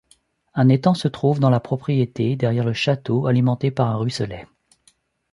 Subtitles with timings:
[0.55, 4.47] Un étang se trouve dans la propriété, derrière le château, alimenté par un ruisselet.